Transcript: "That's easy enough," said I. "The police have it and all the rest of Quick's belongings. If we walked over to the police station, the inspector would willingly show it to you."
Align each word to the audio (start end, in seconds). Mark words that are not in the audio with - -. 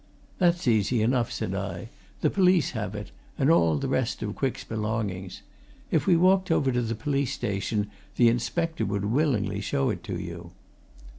"That's 0.39 0.67
easy 0.67 1.03
enough," 1.03 1.31
said 1.31 1.53
I. 1.53 1.89
"The 2.21 2.31
police 2.31 2.71
have 2.71 2.95
it 2.95 3.11
and 3.37 3.51
all 3.51 3.77
the 3.77 3.87
rest 3.87 4.23
of 4.23 4.33
Quick's 4.33 4.63
belongings. 4.63 5.43
If 5.91 6.07
we 6.07 6.15
walked 6.17 6.49
over 6.49 6.71
to 6.71 6.81
the 6.81 6.95
police 6.95 7.33
station, 7.33 7.91
the 8.15 8.27
inspector 8.27 8.83
would 8.83 9.05
willingly 9.05 9.61
show 9.61 9.91
it 9.91 10.03
to 10.05 10.19
you." 10.19 10.53